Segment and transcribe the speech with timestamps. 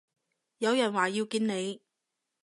[0.57, 1.83] 有人話要見你